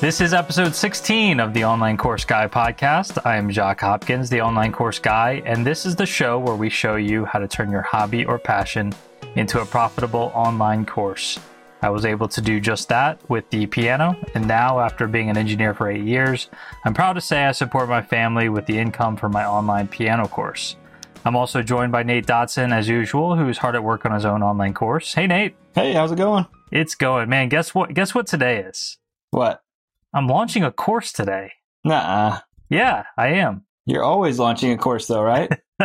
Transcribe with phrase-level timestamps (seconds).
[0.00, 3.20] This is episode 16 of the Online Course Guy podcast.
[3.26, 6.70] I am Jacques Hopkins, the Online Course Guy, and this is the show where we
[6.70, 8.94] show you how to turn your hobby or passion
[9.34, 11.38] into a profitable online course.
[11.82, 15.36] I was able to do just that with the piano, and now, after being an
[15.36, 16.48] engineer for eight years,
[16.86, 20.26] I'm proud to say I support my family with the income from my online piano
[20.26, 20.76] course.
[21.26, 24.42] I'm also joined by Nate Dodson, as usual, who's hard at work on his own
[24.42, 25.12] online course.
[25.12, 25.56] Hey, Nate.
[25.74, 26.46] Hey, how's it going?
[26.72, 27.50] It's going, man.
[27.50, 27.92] Guess what?
[27.92, 28.96] Guess what today is?
[29.30, 29.62] What?
[30.12, 31.52] I'm launching a course today.
[31.84, 32.40] Nah.
[32.68, 33.64] Yeah, I am.
[33.86, 35.50] You're always launching a course, though, right?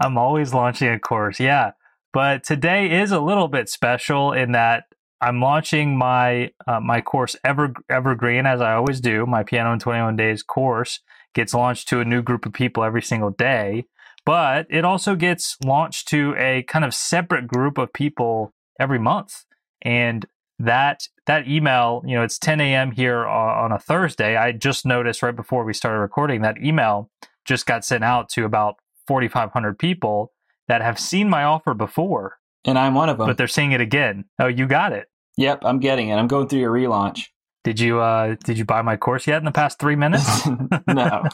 [0.00, 1.40] I'm always launching a course.
[1.40, 1.72] Yeah.
[2.12, 4.84] But today is a little bit special in that
[5.20, 9.26] I'm launching my uh, my course Ever Evergreen as I always do.
[9.26, 11.00] My Piano in 21 Days course
[11.34, 13.84] gets launched to a new group of people every single day,
[14.24, 19.44] but it also gets launched to a kind of separate group of people every month.
[19.82, 20.26] And
[20.58, 22.90] that that email, you know, it's 10 a.m.
[22.90, 24.36] here on a Thursday.
[24.36, 27.10] I just noticed right before we started recording that email
[27.44, 28.76] just got sent out to about
[29.06, 30.32] 4,500 people
[30.68, 32.38] that have seen my offer before.
[32.64, 33.26] And I'm one of them.
[33.26, 34.24] But they're seeing it again.
[34.38, 35.06] Oh, you got it.
[35.36, 36.16] Yep, I'm getting it.
[36.16, 37.26] I'm going through your relaunch.
[37.62, 40.46] Did you uh did you buy my course yet in the past 3 minutes?
[40.86, 41.24] no.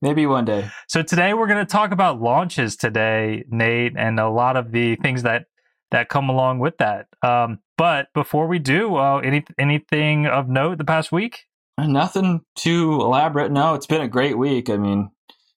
[0.00, 0.70] Maybe one day.
[0.88, 4.96] So today we're going to talk about launches today, Nate, and a lot of the
[4.96, 5.46] things that
[5.90, 7.06] that come along with that.
[7.22, 11.46] Um, but before we do, uh, any anything of note the past week?
[11.78, 13.50] Nothing too elaborate.
[13.50, 14.68] No, it's been a great week.
[14.68, 15.10] I mean,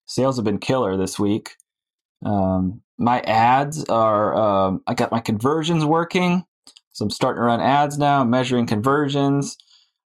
[0.05, 1.55] sales have been killer this week.
[2.25, 4.36] Um, my ads are.
[4.36, 6.45] Um, I got my conversions working,
[6.93, 8.23] so I'm starting to run ads now.
[8.23, 9.58] measuring conversions.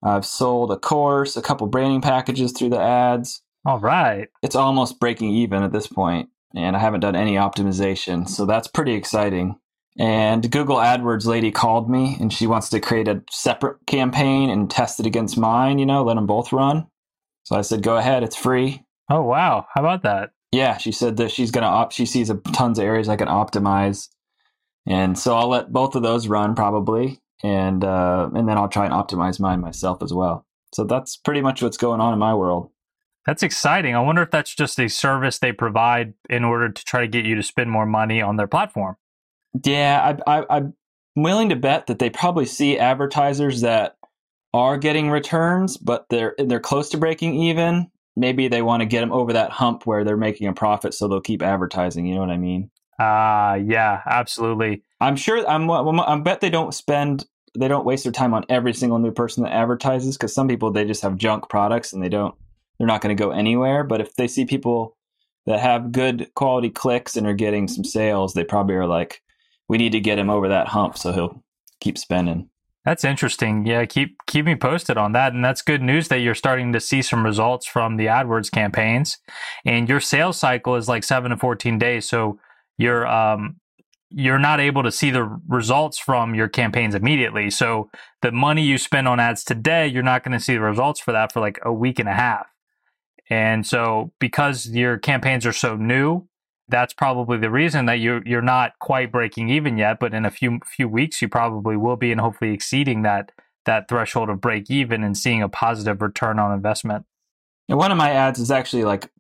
[0.03, 3.43] I've sold a course, a couple branding packages through the ads.
[3.65, 4.29] All right.
[4.43, 8.69] It's almost breaking even at this point, and I haven't done any optimization, so that's
[8.69, 9.57] pretty exciting.
[9.97, 14.71] And Google AdWords lady called me and she wants to create a separate campaign and
[14.71, 16.87] test it against mine, you know, let them both run.
[17.45, 18.85] So I said, go ahead, it's free.
[19.11, 19.67] Oh, wow.
[19.75, 20.31] How about that?
[20.53, 23.17] Yeah, she said that she's going to, op- she sees a, tons of areas I
[23.17, 24.09] can optimize.
[24.87, 27.21] And so I'll let both of those run probably.
[27.43, 30.47] And, uh, and then I'll try and optimize mine myself as well.
[30.75, 32.71] So that's pretty much what's going on in my world.
[33.27, 33.95] That's exciting.
[33.95, 37.27] I wonder if that's just a service they provide in order to try to get
[37.27, 38.97] you to spend more money on their platform.
[39.65, 40.75] Yeah, I, I, I'm
[41.17, 43.97] willing to bet that they probably see advertisers that
[44.55, 47.91] are getting returns, but they're they're close to breaking even.
[48.17, 51.07] Maybe they want to get them over that hump where they're making a profit, so
[51.07, 52.07] they'll keep advertising.
[52.07, 52.71] You know what I mean?
[52.99, 54.83] Ah, uh, yeah, absolutely.
[55.01, 55.47] I'm sure.
[55.49, 55.71] I'm.
[55.71, 57.27] I bet they don't spend.
[57.59, 60.71] They don't waste their time on every single new person that advertises because some people
[60.71, 62.35] they just have junk products and they don't.
[62.79, 63.85] They're not going to go anywhere.
[63.85, 64.97] But if they see people
[65.47, 69.23] that have good quality clicks and are getting some sales, they probably are like,
[69.69, 71.43] we need to get him over that hump so he'll
[71.81, 72.49] keep spending.
[72.85, 73.67] That's interesting.
[73.67, 75.35] Yeah, keep keep me posted on that.
[75.35, 79.19] And that's good news that you're starting to see some results from the AdWords campaigns.
[79.67, 82.09] And your sales cycle is like seven to fourteen days.
[82.09, 82.39] So
[82.79, 83.57] you're um
[84.11, 87.51] you're not able to see the results from your campaigns immediately.
[87.51, 87.91] So
[88.23, 91.13] the money you spend on ads today, you're not going to see the results for
[91.13, 92.47] that for like a week and a half.
[93.29, 96.27] And so because your campaigns are so new,
[96.69, 99.99] that's probably the reason that you you're not quite breaking even yet.
[100.01, 103.33] But in a few few weeks, you probably will be, and hopefully exceeding that
[103.65, 107.05] that threshold of break even and seeing a positive return on investment.
[107.69, 109.11] And one of my ads is actually like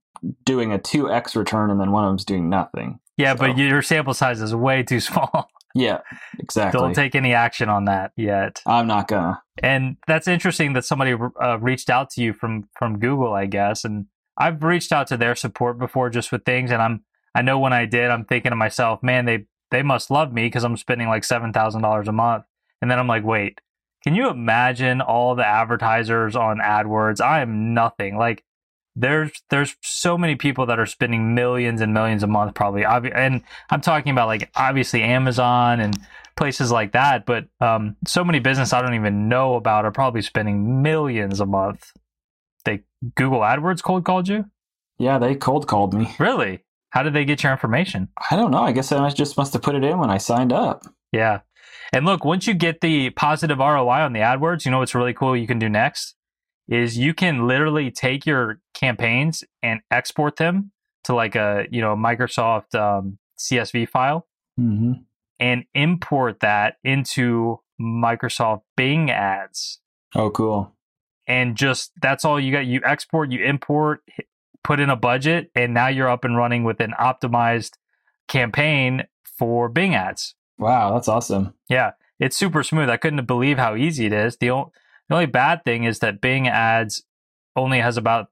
[0.45, 3.01] doing a two x return, and then one of them's doing nothing.
[3.17, 3.39] Yeah, so.
[3.39, 5.49] but your sample size is way too small.
[5.75, 6.01] Yeah,
[6.39, 6.81] exactly.
[6.81, 8.63] Don't take any action on that yet.
[8.67, 9.43] I'm not gonna.
[9.63, 13.85] And that's interesting that somebody uh, reached out to you from from Google, I guess.
[13.85, 14.07] And
[14.37, 17.05] I've reached out to their support before just with things, and I'm
[17.39, 20.47] I know when I did, I'm thinking to myself, man, they they must love me
[20.47, 22.45] because I'm spending like seven thousand dollars a month.
[22.83, 23.61] And then I'm like, wait,
[24.03, 27.21] can you imagine all the advertisers on AdWords?
[27.21, 28.17] I am nothing.
[28.17, 28.43] Like
[28.97, 32.85] there's there's so many people that are spending millions and millions a month probably.
[32.85, 35.97] And I'm talking about like obviously Amazon and
[36.37, 40.23] places like that, but um, so many business I don't even know about are probably
[40.23, 41.93] spending millions a month.
[42.65, 42.83] They
[43.15, 44.47] Google AdWords cold called you?
[44.99, 46.17] Yeah, they cold called me.
[46.19, 46.65] Really?
[46.91, 48.09] How did they get your information?
[48.31, 48.63] I don't know.
[48.63, 50.85] I guess I just must have put it in when I signed up.
[51.13, 51.41] Yeah.
[51.93, 55.15] And look, once you get the positive ROI on the AdWords, you know what's really
[55.15, 56.15] cool you can do next
[56.69, 60.71] is you can literally take your campaigns and export them
[61.05, 64.27] to like a, you know, Microsoft um, CSV file
[64.61, 64.93] mm-hmm.
[65.41, 69.81] and import that into Microsoft Bing ads.
[70.15, 70.75] Oh, cool.
[71.27, 72.67] And just that's all you got.
[72.67, 74.01] You export, you import,
[74.65, 77.73] put in a budget, and now you're up and running with an optimized
[78.29, 80.35] campaign for Bing ads.
[80.59, 81.55] Wow, that's awesome.
[81.69, 82.91] Yeah, it's super smooth.
[82.91, 84.37] I couldn't believe how easy it is.
[84.37, 87.05] The The only bad thing is that Bing ads
[87.57, 88.29] only has about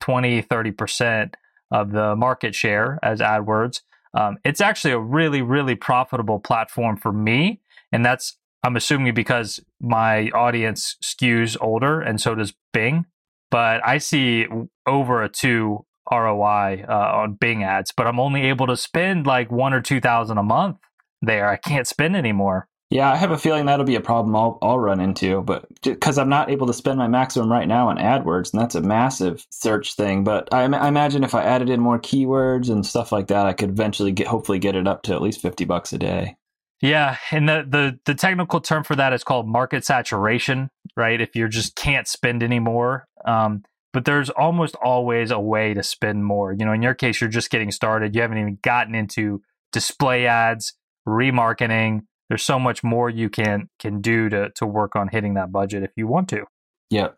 [0.00, 1.34] 20, 30%
[1.70, 3.82] of the market share as AdWords.
[4.14, 7.60] Um, it's actually a really, really profitable platform for me.
[7.92, 13.06] And that's, I'm assuming, because my audience skews older and so does Bing.
[13.50, 14.46] But I see
[14.86, 19.50] over a two ROI uh, on Bing ads, but I'm only able to spend like
[19.50, 20.78] one or 2,000 a month
[21.22, 21.48] there.
[21.48, 22.68] I can't spend anymore.
[22.90, 26.18] Yeah, I have a feeling that'll be a problem I'll, I'll run into, but because
[26.18, 29.46] I'm not able to spend my maximum right now on AdWords, and that's a massive
[29.50, 30.24] search thing.
[30.24, 33.52] But I, I, imagine if I added in more keywords and stuff like that, I
[33.52, 36.36] could eventually get, hopefully, get it up to at least fifty bucks a day.
[36.82, 41.20] Yeah, and the the the technical term for that is called market saturation, right?
[41.20, 46.24] If you just can't spend anymore, um, but there's almost always a way to spend
[46.24, 46.52] more.
[46.52, 48.14] You know, in your case, you're just getting started.
[48.14, 50.74] You haven't even gotten into display ads,
[51.06, 55.52] remarketing there's so much more you can can do to to work on hitting that
[55.52, 56.44] budget if you want to.
[56.88, 57.08] Yeah.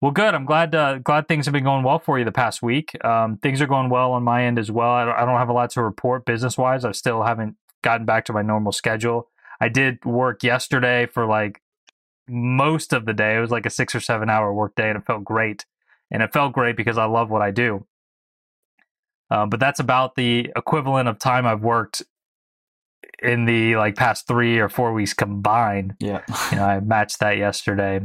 [0.00, 0.34] Well, good.
[0.34, 2.92] I'm glad uh, glad things have been going well for you the past week.
[3.04, 4.90] Um, things are going well on my end as well.
[4.90, 6.84] I don't, I don't have a lot to report business wise.
[6.84, 9.28] I still haven't gotten back to my normal schedule.
[9.60, 11.60] I did work yesterday for like
[12.28, 13.36] most of the day.
[13.36, 15.64] It was like a six or seven hour work day, and it felt great.
[16.10, 17.86] And it felt great because I love what I do.
[19.30, 22.02] Uh, but that's about the equivalent of time I've worked
[23.22, 25.94] in the like past three or four weeks combined.
[25.98, 26.22] Yeah.
[26.50, 28.00] you know, I matched that yesterday.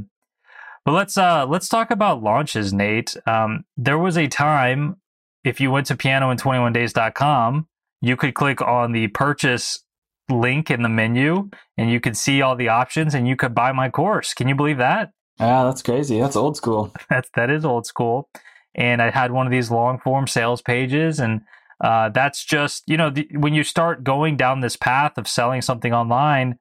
[0.86, 3.15] But let's uh let's talk about launches, Nate.
[3.27, 4.95] Um, there was a time
[5.44, 7.68] if you went to pianoin21days.com,
[8.01, 9.83] you could click on the purchase
[10.29, 13.71] link in the menu and you could see all the options and you could buy
[13.71, 14.33] my course.
[14.33, 15.11] Can you believe that?
[15.39, 16.19] Yeah, that's crazy.
[16.19, 16.93] That's old school.
[17.09, 18.29] That's that is old school.
[18.75, 21.41] And I had one of these long form sales pages and
[21.81, 25.61] uh, that's just you know the, when you start going down this path of selling
[25.61, 26.59] something online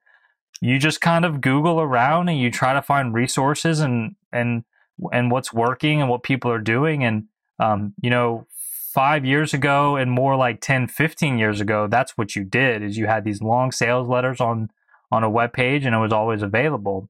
[0.61, 4.63] you just kind of google around and you try to find resources and and
[5.11, 7.25] and what's working and what people are doing and
[7.59, 8.47] um, you know
[8.93, 12.97] five years ago and more like 10 15 years ago that's what you did is
[12.97, 14.69] you had these long sales letters on
[15.11, 17.07] on a web page and it was always available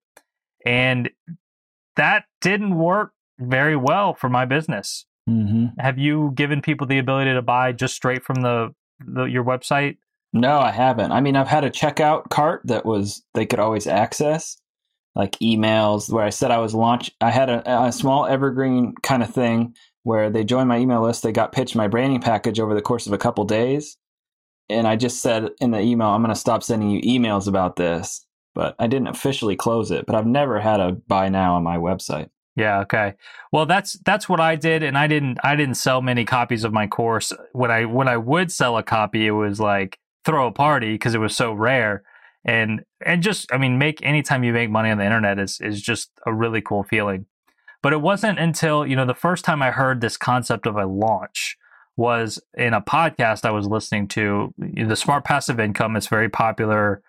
[0.65, 1.09] and
[1.95, 5.79] that didn't work very well for my business Mm-hmm.
[5.79, 8.73] Have you given people the ability to buy just straight from the,
[9.05, 9.97] the your website?
[10.33, 11.11] No, I haven't.
[11.11, 14.57] I mean, I've had a checkout cart that was they could always access,
[15.15, 17.11] like emails where I said I was launch.
[17.21, 19.75] I had a, a small evergreen kind of thing
[20.09, 21.21] where they joined my email list.
[21.21, 23.95] They got pitched my branding package over the course of a couple days,
[24.67, 27.75] and I just said in the email, "I'm going to stop sending you emails about
[27.75, 28.25] this."
[28.55, 30.07] But I didn't officially close it.
[30.07, 32.29] But I've never had a buy now on my website.
[32.55, 33.13] Yeah, okay.
[33.51, 36.73] Well, that's that's what I did and I didn't I didn't sell many copies of
[36.73, 37.31] my course.
[37.53, 41.13] When I when I would sell a copy, it was like throw a party because
[41.13, 42.03] it was so rare.
[42.43, 45.81] And and just I mean, make anytime you make money on the internet is is
[45.81, 47.27] just a really cool feeling.
[47.81, 50.85] But it wasn't until, you know, the first time I heard this concept of a
[50.85, 51.57] launch
[51.95, 54.53] was in a podcast I was listening to.
[54.57, 57.01] The Smart Passive Income is very popular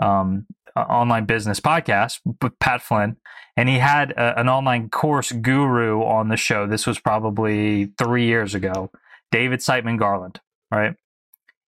[0.00, 3.16] um, online business podcast with Pat Flynn,
[3.56, 6.66] and he had a, an online course guru on the show.
[6.66, 8.90] This was probably three years ago,
[9.30, 10.40] David Siteman Garland,
[10.70, 10.94] right?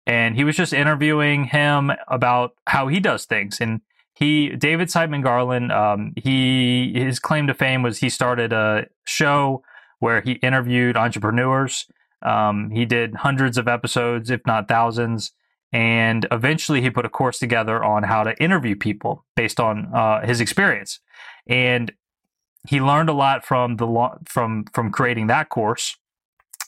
[0.07, 3.61] And he was just interviewing him about how he does things.
[3.61, 3.81] And
[4.23, 9.63] he, David Siteman Garland, um, he his claim to fame was he started a show
[9.99, 11.87] where he interviewed entrepreneurs.
[12.23, 15.33] Um, he did hundreds of episodes, if not thousands
[15.73, 20.25] and eventually he put a course together on how to interview people based on uh,
[20.25, 21.01] his experience
[21.47, 21.93] and
[22.69, 25.97] he learned a lot from the from from creating that course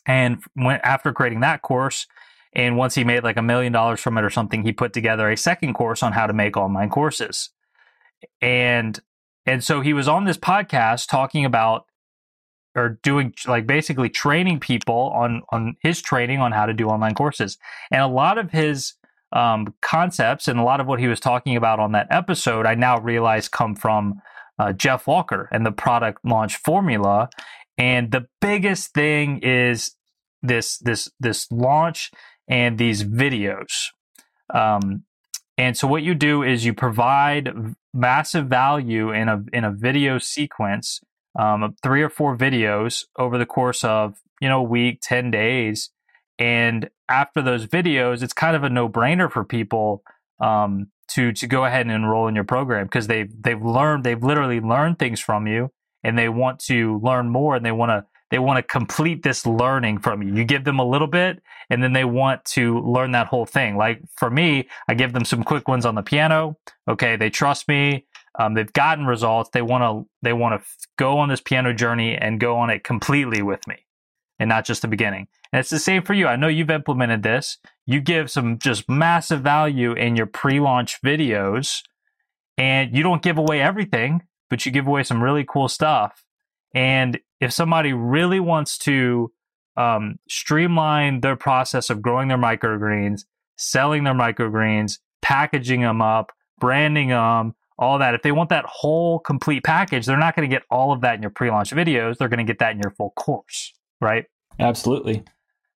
[0.07, 2.07] and when after creating that course
[2.55, 5.31] and once he made like a million dollars from it or something he put together
[5.31, 7.51] a second course on how to make online courses.
[8.41, 8.99] And
[9.47, 11.87] and so he was on this podcast talking about
[12.77, 17.15] or doing like basically training people on on his training on how to do online
[17.15, 17.59] courses.
[17.91, 18.95] And a lot of his
[19.33, 22.77] um, concepts and a lot of what he was talking about on that episode i
[22.77, 24.23] now realize come from
[24.61, 27.29] uh, jeff walker and the product launch formula.
[27.77, 29.97] And the biggest thing is
[30.43, 32.13] this this this launch
[32.49, 33.89] and these videos.
[34.53, 35.05] Um,
[35.57, 40.19] and so what you do is you provide massive value in a in a video
[40.19, 41.01] sequence
[41.39, 45.91] um, three or four videos over the course of you know a week, ten days,
[46.39, 50.03] and after those videos, it's kind of a no brainer for people
[50.41, 54.23] um, to to go ahead and enroll in your program because they've they've learned they've
[54.23, 55.71] literally learned things from you,
[56.03, 59.47] and they want to learn more, and they want to they want to complete this
[59.47, 60.35] learning from you.
[60.35, 63.77] You give them a little bit, and then they want to learn that whole thing.
[63.77, 66.57] Like for me, I give them some quick ones on the piano.
[66.89, 68.07] Okay, they trust me.
[68.37, 69.51] Um, they've gotten results.
[69.51, 72.83] They want to they want to go on this piano journey and go on it
[72.83, 73.87] completely with me,
[74.41, 75.29] and not just the beginning.
[75.53, 76.27] And it's the same for you.
[76.27, 77.59] I know you've implemented this.
[77.87, 81.85] You give some just massive value in your pre-launch videos,
[82.59, 86.25] and you don't give away everything, but you give away some really cool stuff.
[86.75, 89.31] And if somebody really wants to
[89.77, 93.23] um, streamline their process of growing their microgreens,
[93.57, 98.15] selling their microgreens, packaging them up, branding them, all that.
[98.15, 101.17] If they want that whole complete package, they're not going to get all of that
[101.17, 102.19] in your pre-launch videos.
[102.19, 104.27] They're going to get that in your full course, right?
[104.61, 105.25] Absolutely.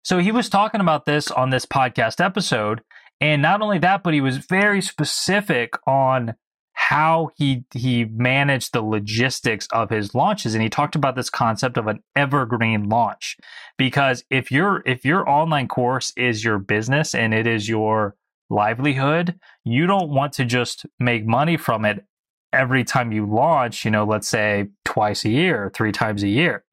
[0.03, 2.81] So he was talking about this on this podcast episode,
[3.19, 6.35] and not only that, but he was very specific on
[6.81, 11.77] how he he managed the logistics of his launches and he talked about this concept
[11.77, 13.37] of an evergreen launch
[13.77, 18.15] because if your if your online course is your business and it is your
[18.49, 22.05] livelihood, you don't want to just make money from it
[22.51, 26.63] every time you launch, you know, let's say twice a year, three times a year.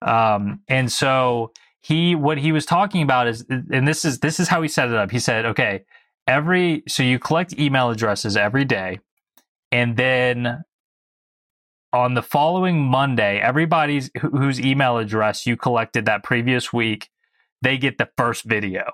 [0.00, 4.48] Um, and so he, what he was talking about is, and this is, this is
[4.48, 5.10] how he set it up.
[5.10, 5.82] He said, okay,
[6.28, 9.00] every, so you collect email addresses every day.
[9.72, 10.64] And then
[11.92, 17.08] on the following Monday, everybody's whose email address you collected that previous week,
[17.62, 18.84] they get the first video.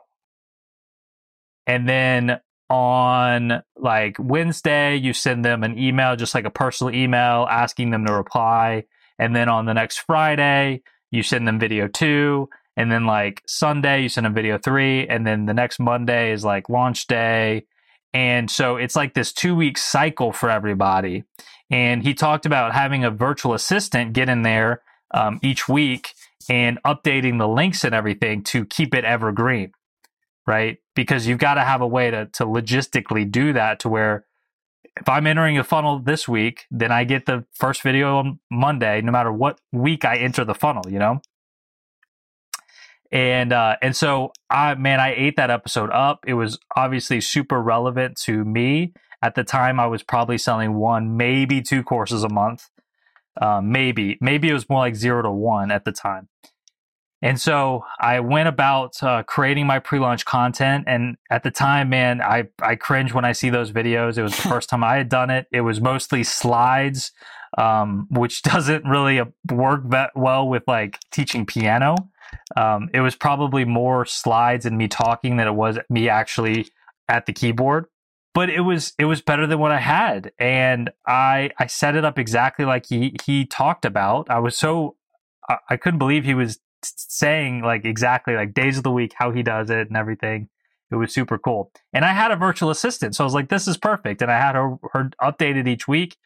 [1.67, 7.47] And then on like Wednesday, you send them an email, just like a personal email
[7.51, 8.85] asking them to reply.
[9.19, 12.49] And then on the next Friday, you send them video two.
[12.77, 15.07] And then like Sunday, you send them video three.
[15.09, 17.67] And then the next Monday is like launch day.
[18.13, 21.25] And so it's like this two week cycle for everybody.
[21.71, 26.15] And he talked about having a virtual assistant get in there um, each week
[26.49, 29.73] and updating the links and everything to keep it evergreen
[30.49, 30.79] right?
[30.97, 34.25] Because you've got to have a way to to logistically do that to where
[34.99, 39.01] if I'm entering a funnel this week, then I get the first video on Monday,
[39.03, 41.21] no matter what week I enter the funnel, you know?
[43.11, 46.25] And uh and so I man, I ate that episode up.
[46.27, 48.93] It was obviously super relevant to me.
[49.23, 52.71] At the time I was probably selling one, maybe two courses a month.
[53.41, 56.29] Um, maybe, maybe it was more like zero to one at the time.
[57.21, 62.23] And so I went about uh, creating my pre-launch content, and at the time, man,
[62.23, 64.19] I I cringe when I see those videos.
[64.19, 65.47] It was the first time I had done it.
[65.51, 67.11] It was mostly slides,
[67.57, 71.97] um, which doesn't really uh, work that well with like teaching piano.
[72.57, 76.69] Um, it was probably more slides and me talking than it was me actually
[77.09, 77.87] at the keyboard.
[78.35, 82.05] But it was it was better than what I had, and I I set it
[82.05, 84.31] up exactly like he he talked about.
[84.31, 84.97] I was so
[85.69, 89.43] I couldn't believe he was saying like exactly like days of the week how he
[89.43, 90.49] does it and everything.
[90.91, 91.71] It was super cool.
[91.93, 94.39] And I had a virtual assistant, so I was like, "This is perfect." And I
[94.39, 96.17] had her, her updated each week,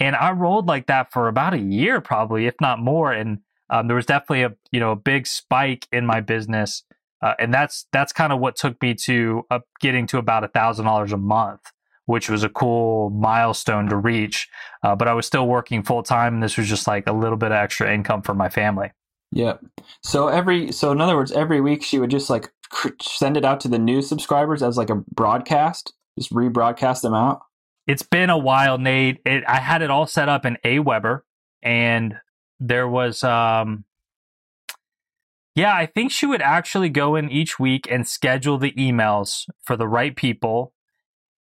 [0.00, 3.12] and I rolled like that for about a year, probably if not more.
[3.12, 6.84] And um, there was definitely a you know a big spike in my business,
[7.22, 10.48] uh, and that's that's kind of what took me to uh, getting to about a
[10.48, 11.60] thousand dollars a month,
[12.06, 14.48] which was a cool milestone to reach.
[14.82, 17.38] Uh, but I was still working full time, and this was just like a little
[17.38, 18.92] bit of extra income for my family.
[19.32, 19.64] Yep.
[20.02, 22.50] So every so in other words, every week she would just like
[23.00, 27.40] send it out to the new subscribers as like a broadcast, just rebroadcast them out.
[27.86, 29.20] It's been a while, Nate.
[29.24, 31.22] It, I had it all set up in Aweber,
[31.62, 32.16] and
[32.60, 33.84] there was um
[35.56, 39.74] yeah, I think she would actually go in each week and schedule the emails for
[39.74, 40.74] the right people.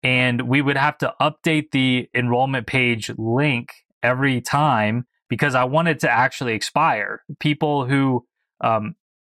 [0.03, 5.99] And we would have to update the enrollment page link every time because I wanted
[6.01, 7.23] to actually expire.
[7.39, 8.27] People who
[8.61, 8.95] um,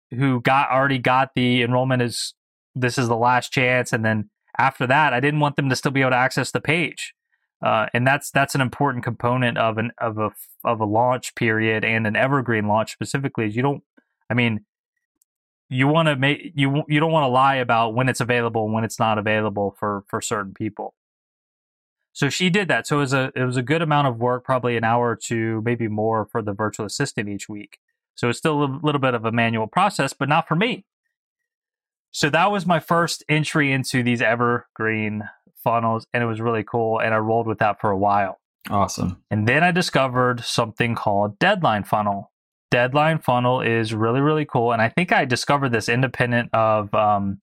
[0.10, 2.34] who got already got the enrollment is
[2.74, 5.92] this is the last chance, and then after that, I didn't want them to still
[5.92, 7.14] be able to access the page.
[7.64, 10.32] Uh, and that's that's an important component of an of a
[10.64, 13.48] of a launch period and an evergreen launch specifically.
[13.48, 13.84] Is you don't,
[14.30, 14.66] I mean,
[15.70, 18.74] you want to make you you don't want to lie about when it's available and
[18.74, 20.94] when it's not available for for certain people.
[22.14, 22.88] So she did that.
[22.88, 25.16] So it was a it was a good amount of work, probably an hour or
[25.16, 27.80] two, maybe more for the virtual assistant each week.
[28.16, 30.86] So it's still a little bit of a manual process, but not for me.
[32.12, 35.24] So that was my first entry into these evergreen
[35.66, 37.00] funnels, and it was really cool.
[37.00, 38.40] And I rolled with that for a while.
[38.70, 39.22] Awesome.
[39.30, 42.32] And then I discovered something called Deadline Funnel.
[42.72, 47.42] Deadline Funnel is really really cool, and I think I discovered this independent of um,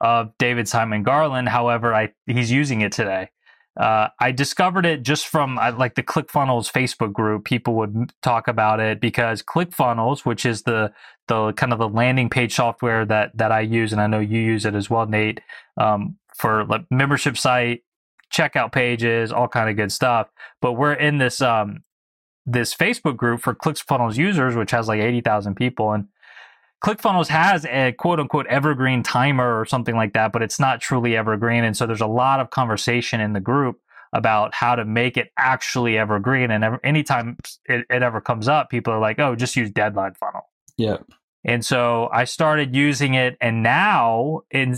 [0.00, 1.48] of David Siteman Garland.
[1.48, 3.30] However, I he's using it today.
[3.78, 7.44] Uh, I discovered it just from like the ClickFunnels Facebook group.
[7.44, 10.92] People would talk about it because ClickFunnels, which is the
[11.26, 14.38] the kind of the landing page software that that I use, and I know you
[14.38, 15.40] use it as well, Nate,
[15.76, 17.82] um, for like membership site,
[18.32, 20.28] checkout pages, all kind of good stuff.
[20.60, 21.82] But we're in this um
[22.46, 26.08] this Facebook group for ClickFunnels users, which has like eighty thousand people, and
[26.84, 31.16] ClickFunnels has a quote unquote evergreen timer or something like that, but it's not truly
[31.16, 31.64] evergreen.
[31.64, 33.80] And so there's a lot of conversation in the group
[34.12, 36.50] about how to make it actually evergreen.
[36.50, 40.14] And ever, anytime it, it ever comes up, people are like, oh, just use deadline
[40.14, 40.42] funnel.
[40.76, 40.98] Yeah.
[41.44, 44.76] And so I started using it, and now in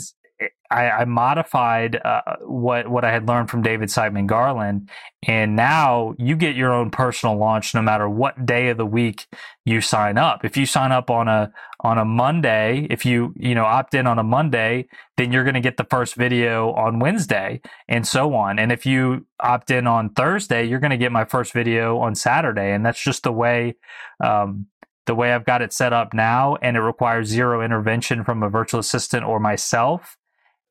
[0.71, 4.91] I, I modified uh, what what I had learned from David Siteman Garland,
[5.27, 9.27] and now you get your own personal launch no matter what day of the week
[9.65, 10.45] you sign up.
[10.45, 14.07] If you sign up on a on a Monday, if you you know opt in
[14.07, 18.35] on a Monday, then you're going to get the first video on Wednesday, and so
[18.35, 18.59] on.
[18.59, 22.15] And if you opt in on Thursday, you're going to get my first video on
[22.15, 23.77] Saturday, and that's just the way.
[24.23, 24.67] Um,
[25.07, 28.51] the way I've got it set up now, and it requires zero intervention from a
[28.51, 30.17] virtual assistant or myself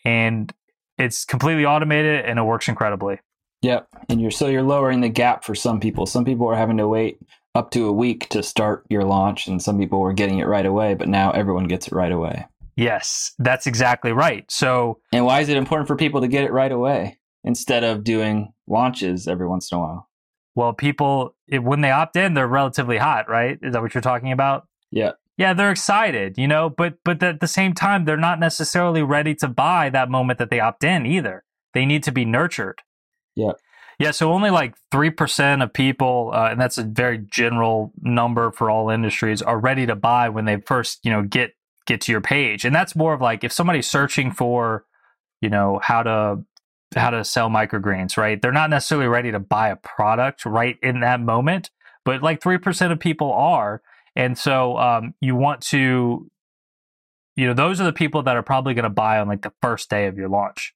[0.06, 0.54] and
[0.98, 3.20] it's completely automated and it works incredibly.
[3.62, 3.88] Yep.
[4.10, 6.06] And you're so you're lowering the gap for some people.
[6.06, 7.20] Some people are having to wait
[7.56, 10.66] up to a week to start your launch and some people were getting it right
[10.66, 12.46] away, but now everyone gets it right away.
[12.76, 14.50] Yes, that's exactly right.
[14.52, 18.04] So And why is it important for people to get it right away instead of
[18.04, 20.10] doing launches every once in a while?
[20.54, 23.58] Well, people when they opt in, they're relatively hot, right?
[23.62, 24.68] Is that what you're talking about?
[24.92, 29.04] Yeah yeah, they're excited, you know, but but at the same time, they're not necessarily
[29.04, 31.44] ready to buy that moment that they opt in either.
[31.74, 32.82] They need to be nurtured.
[33.36, 33.54] Yeah.
[33.98, 38.70] Yeah, so only like 3% of people, uh, and that's a very general number for
[38.70, 41.54] all industries, are ready to buy when they first, you know, get
[41.86, 42.66] get to your page.
[42.66, 44.86] And that's more of like if somebody's searching for,
[45.40, 46.44] you know, how to
[46.96, 48.42] how to sell microgreens, right?
[48.42, 51.70] They're not necessarily ready to buy a product right in that moment,
[52.04, 53.82] but like 3% of people are.
[54.16, 56.30] And so um, you want to,
[57.36, 59.54] you know, those are the people that are probably going to buy on like the
[59.62, 60.74] first day of your launch.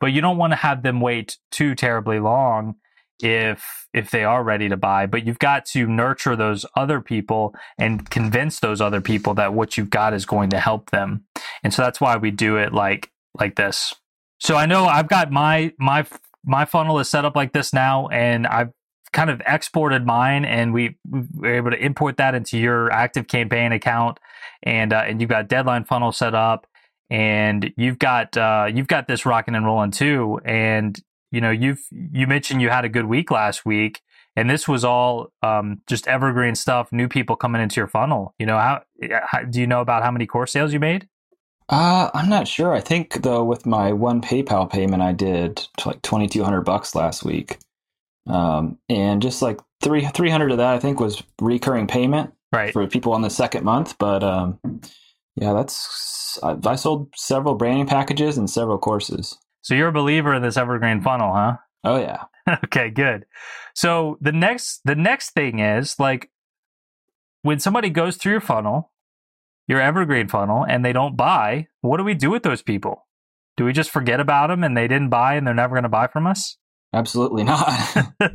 [0.00, 2.76] But you don't want to have them wait too terribly long
[3.22, 5.06] if if they are ready to buy.
[5.06, 9.76] But you've got to nurture those other people and convince those other people that what
[9.76, 11.24] you've got is going to help them.
[11.62, 13.94] And so that's why we do it like like this.
[14.38, 16.06] So i know i've got my my
[16.44, 18.70] my funnel is set up like this now and i've
[19.16, 20.94] kind of exported mine and we
[21.32, 24.20] were able to import that into your active campaign account
[24.62, 26.66] and uh, and you've got deadline funnel set up
[27.08, 31.02] and you've got uh, you've got this rocking and rolling too and
[31.32, 34.02] you know you've you mentioned you had a good week last week
[34.36, 38.44] and this was all um, just evergreen stuff new people coming into your funnel you
[38.44, 38.82] know how,
[39.22, 41.08] how do you know about how many course sales you made
[41.68, 42.72] uh, I'm not sure.
[42.72, 47.58] I think though with my one PayPal payment I did like 2200 bucks last week.
[48.26, 52.72] Um, and just like three three hundred of that, I think, was recurring payment right.
[52.72, 53.96] for people on the second month.
[53.98, 54.58] But um,
[55.36, 59.38] yeah, that's I, I sold several branding packages and several courses.
[59.62, 61.56] So you're a believer in this evergreen funnel, huh?
[61.84, 62.24] Oh yeah.
[62.64, 63.26] okay, good.
[63.74, 66.30] So the next the next thing is like
[67.42, 68.92] when somebody goes through your funnel,
[69.68, 73.06] your evergreen funnel, and they don't buy, what do we do with those people?
[73.56, 75.88] Do we just forget about them and they didn't buy and they're never going to
[75.88, 76.56] buy from us?
[76.92, 77.68] Absolutely not.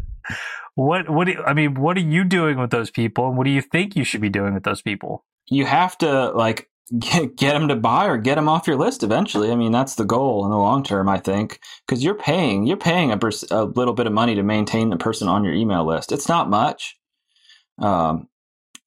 [0.76, 3.52] what what do I mean, what are you doing with those people and what do
[3.52, 5.26] you think you should be doing with those people?
[5.48, 9.04] You have to like get, get them to buy or get them off your list
[9.04, 9.52] eventually.
[9.52, 12.78] I mean, that's the goal in the long term, I think, because you're paying you're
[12.78, 15.86] paying a, pers- a little bit of money to maintain the person on your email
[15.86, 16.12] list.
[16.12, 16.98] It's not much.
[17.80, 18.28] Um,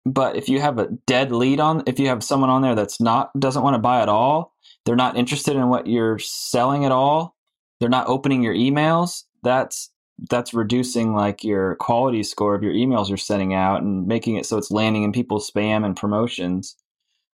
[0.06, 3.00] but if you have a dead lead on, if you have someone on there that's
[3.00, 6.92] not doesn't want to buy at all, they're not interested in what you're selling at
[6.92, 7.34] all,
[7.80, 9.90] they're not opening your emails, that's
[10.28, 14.46] that's reducing like your quality score of your emails you're sending out and making it
[14.46, 16.76] so it's landing in people's spam and promotions.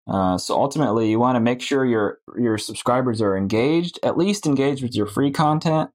[0.09, 4.47] Uh, so ultimately, you want to make sure your your subscribers are engaged, at least
[4.47, 5.91] engaged with your free content,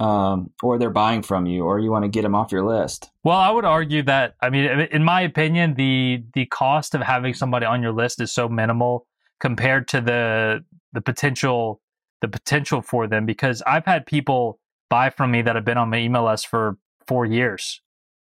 [0.00, 3.10] um, or they're buying from you, or you want to get them off your list.
[3.22, 7.34] Well, I would argue that I mean, in my opinion, the the cost of having
[7.34, 9.06] somebody on your list is so minimal
[9.38, 11.80] compared to the the potential
[12.22, 14.58] the potential for them because I've had people
[14.94, 17.80] buy from me that have been on my email list for four years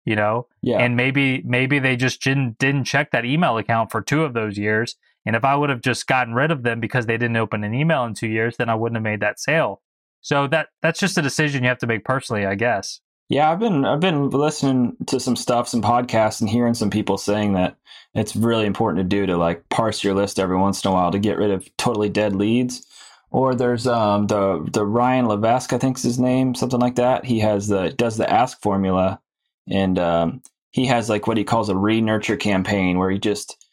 [0.09, 0.47] you know?
[0.63, 0.79] Yeah.
[0.79, 4.57] And maybe maybe they just didn't didn't check that email account for two of those
[4.57, 4.95] years.
[5.25, 7.75] And if i would have just gotten rid of them because they didn't open an
[7.75, 9.81] email in two years then i wouldn't have made that sale.
[10.21, 13.01] So that that's just a decision you have to make personally i guess.
[13.29, 17.19] Yeah i've been i've been listening to some stuff some podcasts and hearing some people
[17.19, 17.77] saying that
[18.15, 21.11] it's really important to do to like parse your list every once in a while
[21.11, 22.87] to get rid of totally dead leads
[23.31, 27.25] or there's um, the the Ryan Levesque, I think's his name, something like that.
[27.25, 29.19] He has the does the ask formula,
[29.67, 33.63] and um, he has like what he calls a re-nurture campaign, where he just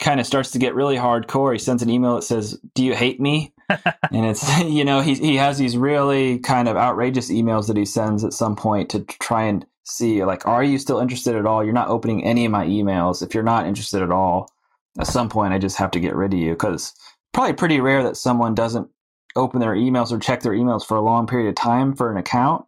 [0.00, 1.52] kind of starts to get really hardcore.
[1.52, 5.14] He sends an email that says, "Do you hate me?" and it's you know he
[5.14, 9.00] he has these really kind of outrageous emails that he sends at some point to
[9.00, 11.62] try and see like are you still interested at all?
[11.62, 13.22] You're not opening any of my emails.
[13.22, 14.50] If you're not interested at all,
[14.98, 16.94] at some point I just have to get rid of you because
[17.32, 18.88] probably pretty rare that someone doesn't
[19.36, 22.16] open their emails or check their emails for a long period of time for an
[22.16, 22.64] account.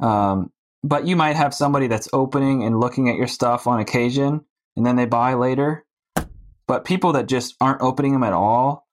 [0.00, 0.50] Um,
[0.82, 4.44] but you might have somebody that's opening and looking at your stuff on occasion
[4.76, 5.84] and then they buy later.
[6.66, 8.86] But people that just aren't opening them at all,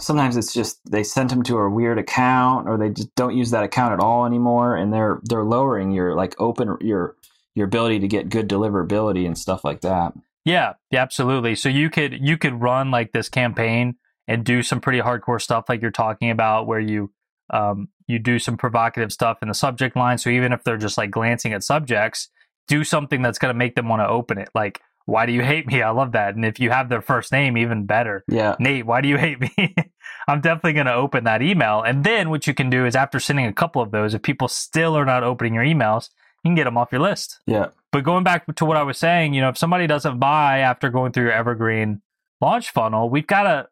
[0.00, 3.50] sometimes it's just they sent them to a weird account or they just don't use
[3.50, 7.16] that account at all anymore and they're they're lowering your like open your
[7.54, 10.12] your ability to get good deliverability and stuff like that.
[10.44, 11.54] Yeah, yeah, absolutely.
[11.54, 15.66] So you could you could run like this campaign and do some pretty hardcore stuff
[15.68, 17.10] like you're talking about where you
[17.50, 20.18] um, you do some provocative stuff in the subject line.
[20.18, 22.28] So even if they're just like glancing at subjects,
[22.68, 24.48] do something that's going to make them want to open it.
[24.54, 25.82] Like, why do you hate me?
[25.82, 26.34] I love that.
[26.34, 28.24] And if you have their first name, even better.
[28.26, 28.56] Yeah.
[28.58, 29.52] Nate, why do you hate me?
[30.28, 31.82] I'm definitely going to open that email.
[31.82, 34.48] And then what you can do is after sending a couple of those, if people
[34.48, 36.08] still are not opening your emails,
[36.42, 37.40] you can get them off your list.
[37.46, 37.68] Yeah.
[37.92, 40.88] But going back to what I was saying, you know, if somebody doesn't buy after
[40.88, 42.00] going through your evergreen
[42.40, 43.68] launch funnel, we've got to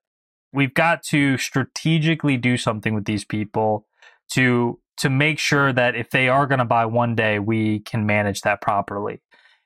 [0.53, 3.87] we've got to strategically do something with these people
[4.33, 8.05] to to make sure that if they are going to buy one day, we can
[8.05, 9.21] manage that properly.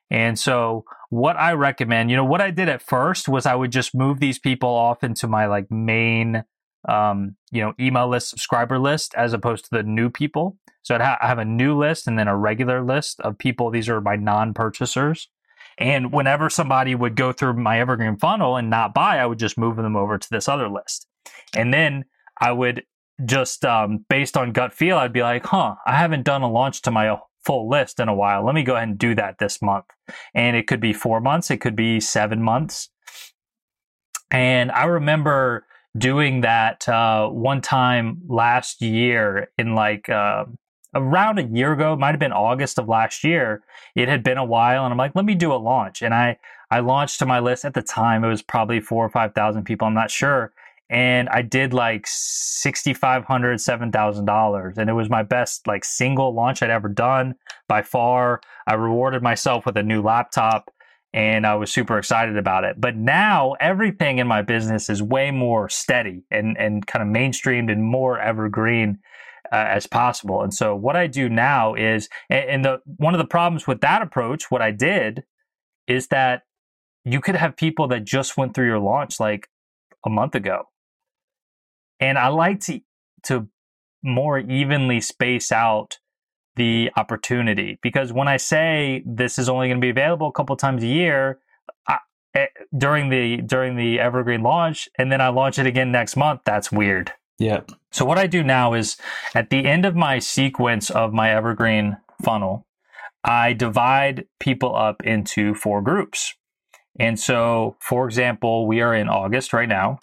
[0.08, 3.72] And so what I recommend, you know, what I did at first was I would
[3.72, 6.44] just move these people off into my like main
[6.88, 10.56] um, you know, email list, subscriber list, as opposed to the new people.
[10.82, 13.70] So ha- I have a new list and then a regular list of people.
[13.70, 15.28] These are my non-purchasers.
[15.78, 19.58] And whenever somebody would go through my evergreen funnel and not buy, I would just
[19.58, 21.06] move them over to this other list.
[21.54, 22.04] And then
[22.40, 22.84] I would
[23.24, 26.82] just, um, based on gut feel, I'd be like, huh, I haven't done a launch
[26.82, 28.44] to my full list in a while.
[28.44, 29.84] Let me go ahead and do that this month.
[30.34, 32.90] And it could be four months, it could be seven months.
[34.30, 40.44] And I remember doing that uh, one time last year in like uh,
[40.96, 43.62] around a year ago, it might have been August of last year.
[43.94, 46.02] It had been a while, and I'm like, let me do a launch.
[46.02, 46.38] And I
[46.70, 48.24] I launched to my list at the time.
[48.24, 49.86] It was probably four or five thousand people.
[49.86, 50.52] I'm not sure.
[50.88, 55.66] And I did like sixty five hundred, seven thousand dollars, and it was my best
[55.66, 57.34] like single launch I'd ever done
[57.68, 58.40] by far.
[58.66, 60.72] I rewarded myself with a new laptop,
[61.12, 62.80] and I was super excited about it.
[62.80, 67.70] But now everything in my business is way more steady and and kind of mainstreamed
[67.70, 68.98] and more evergreen
[69.52, 70.42] uh, as possible.
[70.42, 74.02] And so what I do now is, and the one of the problems with that
[74.02, 75.24] approach, what I did
[75.86, 76.42] is that
[77.04, 79.48] you could have people that just went through your launch like
[80.04, 80.64] a month ago,
[82.00, 82.80] and I like to
[83.24, 83.48] to
[84.02, 85.98] more evenly space out
[86.56, 90.56] the opportunity because when I say this is only going to be available a couple
[90.56, 91.38] times a year.
[92.36, 96.42] Eh, during the during the evergreen launch and then I launch it again next month
[96.44, 97.60] that's weird yeah.
[97.92, 98.96] So what I do now is
[99.34, 102.66] at the end of my sequence of my evergreen funnel,
[103.24, 106.34] I divide people up into four groups.
[106.98, 109.98] And so, for example, we are in August right now.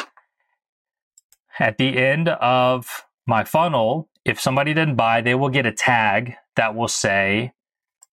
[1.60, 6.36] At the end of my funnel, if somebody didn't buy, they will get a tag
[6.56, 7.54] that will say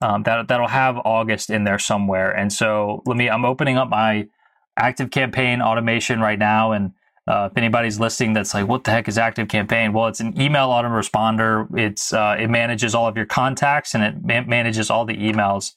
[0.00, 2.30] um, that that'll have August in there somewhere.
[2.30, 3.28] And so, let me.
[3.28, 4.28] I'm opening up my
[4.78, 6.92] active campaign automation right now, and
[7.30, 9.92] uh, if anybody's listening that's like, what the heck is Active Campaign?
[9.92, 11.68] Well, it's an email autoresponder.
[11.78, 15.74] It's uh, it manages all of your contacts and it ma- manages all the emails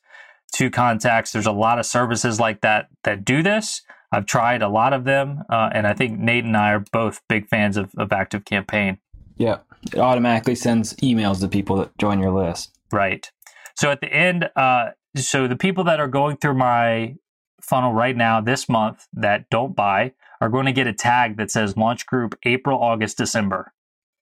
[0.53, 1.31] to contacts.
[1.31, 3.83] There's a lot of services like that that do this.
[4.11, 7.21] I've tried a lot of them, uh, and I think Nate and I are both
[7.29, 8.97] big fans of, of Active Campaign.
[9.37, 9.59] Yeah,
[9.91, 12.75] it automatically sends emails to people that join your list.
[12.91, 13.31] Right.
[13.75, 17.15] So at the end, uh, so the people that are going through my
[17.61, 20.13] funnel right now this month that don't buy
[20.43, 23.71] are going to get a tag that says launch group April, August, December.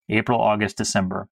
[0.07, 1.27] April, August, December.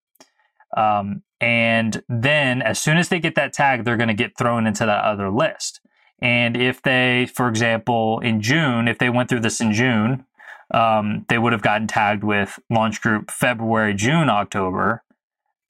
[0.76, 4.66] Um, and then as soon as they get that tag, they're going to get thrown
[4.66, 5.80] into that other list.
[6.24, 10.26] And if they, for example, in June, if they went through this in June,
[10.74, 15.04] um, they would have gotten tagged with launch group February, June, October.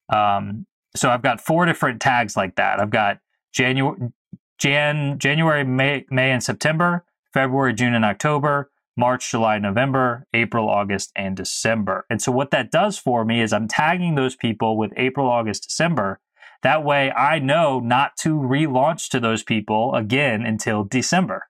[0.08, 2.80] Um, so I've got four different tags like that.
[2.80, 3.20] I've got
[3.52, 4.14] January,
[4.58, 7.04] Jan, January, May, May, and September,
[7.34, 12.06] February, June, and October, March, July, November, April, August, and December.
[12.10, 15.64] And so what that does for me is I'm tagging those people with April, August,
[15.64, 16.20] December.
[16.62, 21.46] That way I know not to relaunch to those people again until December.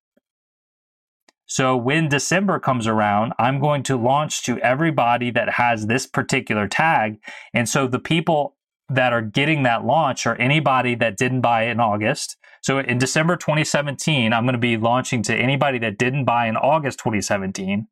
[1.47, 6.67] So when December comes around, I'm going to launch to everybody that has this particular
[6.67, 7.19] tag.
[7.55, 8.55] And so the people
[8.87, 12.37] that are getting that launch are anybody that didn't buy in August.
[12.61, 16.57] So in December 2017, I'm going to be launching to anybody that didn't buy in
[16.57, 17.87] August 2017.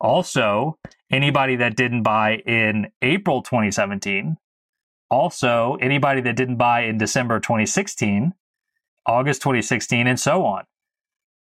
[0.00, 0.78] Also,
[1.10, 4.36] anybody that didn't buy in April 2017.
[5.10, 8.32] Also, anybody that didn't buy in December 2016,
[9.06, 10.64] August 2016, and so on.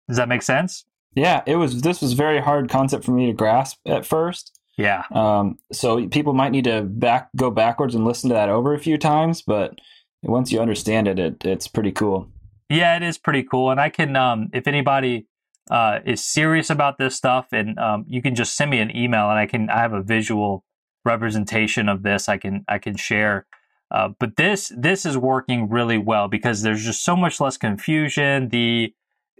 [0.09, 0.85] Does that make sense?
[1.15, 1.81] Yeah, it was.
[1.81, 4.59] This was very hard concept for me to grasp at first.
[4.77, 5.05] Yeah.
[5.13, 8.79] Um, so people might need to back go backwards and listen to that over a
[8.79, 9.79] few times, but
[10.23, 12.29] once you understand it, it it's pretty cool.
[12.69, 15.27] Yeah, it is pretty cool, and I can, um, if anybody
[15.71, 19.31] uh, is serious about this stuff, and um, you can just send me an email,
[19.31, 20.65] and I can I have a visual
[21.05, 22.29] representation of this.
[22.29, 23.47] I can I can share.
[23.91, 28.49] Uh, but this this is working really well because there's just so much less confusion.
[28.49, 28.95] The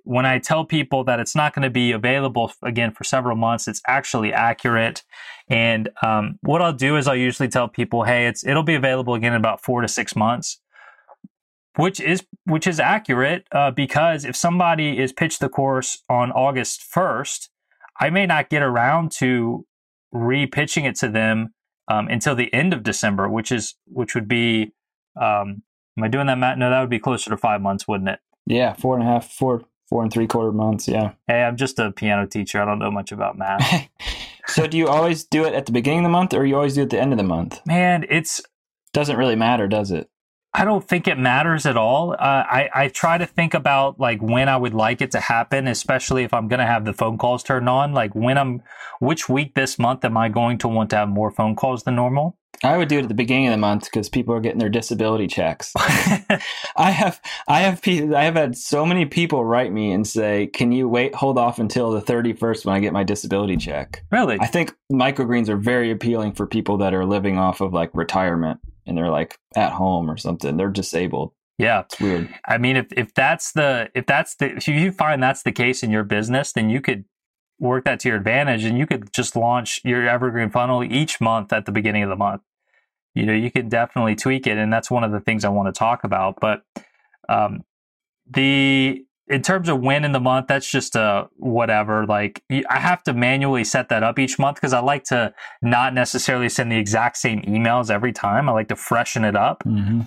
[0.05, 3.67] when I tell people that it's not going to be available again for several months,
[3.67, 5.03] it's actually accurate.
[5.49, 9.15] And um, what I'll do is I'll usually tell people, hey, it's it'll be available
[9.15, 10.61] again in about four to six months,
[11.77, 16.83] which is which is accurate uh, because if somebody is pitched the course on August
[16.83, 17.51] first,
[18.01, 19.67] I may not get around to
[20.13, 21.53] re-pitching it to them
[21.89, 24.73] um, until the end of December, which is which would be.
[25.17, 25.63] Um,
[25.97, 26.59] am I doing that, Matt?
[26.59, 28.19] No, that would be closer to five months, wouldn't it?
[28.47, 30.89] Yeah, four and a half, four four and three quarter months.
[30.89, 31.13] Yeah.
[31.27, 32.61] Hey, I'm just a piano teacher.
[32.61, 33.89] I don't know much about math.
[34.47, 36.75] so, do you always do it at the beginning of the month, or you always
[36.75, 37.61] do it at the end of the month?
[37.67, 38.41] Man, it's
[38.93, 40.09] doesn't really matter, does it?
[40.57, 42.13] I don't think it matters at all.
[42.13, 45.67] Uh, I I try to think about like when I would like it to happen,
[45.67, 47.93] especially if I'm going to have the phone calls turned on.
[47.93, 48.63] Like when I'm,
[49.01, 51.97] which week this month am I going to want to have more phone calls than
[51.97, 52.39] normal?
[52.63, 54.69] I would do it at the beginning of the month because people are getting their
[54.69, 55.73] disability checks.
[55.77, 60.73] I have, I have, I have had so many people write me and say, "Can
[60.73, 64.39] you wait, hold off until the thirty first when I get my disability check?" Really?
[64.41, 68.61] I think microgreens are very appealing for people that are living off of like retirement
[68.87, 70.57] and they're like at home or something.
[70.57, 71.33] They're disabled.
[71.59, 72.29] Yeah, it's weird.
[72.47, 75.83] I mean, if if that's the if that's the if you find that's the case
[75.83, 77.05] in your business, then you could
[77.59, 81.53] work that to your advantage, and you could just launch your evergreen funnel each month
[81.53, 82.43] at the beginning of the month.
[83.15, 85.73] You know, you can definitely tweak it, and that's one of the things I want
[85.73, 86.41] to talk about.
[86.41, 86.63] But
[87.29, 87.63] um,
[88.29, 92.07] the in terms of when in the month, that's just a whatever.
[92.07, 95.95] Like I have to manually set that up each month because I like to not
[95.95, 98.49] necessarily send the exact same emails every time.
[98.49, 99.65] I like to freshen it up.
[99.65, 100.03] Mm-hmm.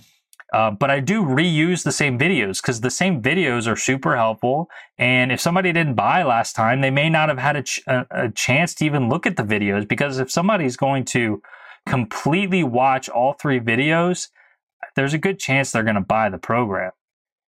[0.54, 4.70] Uh, but I do reuse the same videos because the same videos are super helpful.
[4.98, 8.30] And if somebody didn't buy last time, they may not have had a, ch- a,
[8.34, 11.42] chance to even look at the videos because if somebody's going to
[11.88, 14.30] completely watch all three videos,
[14.96, 16.92] there's a good chance they're going to buy the program.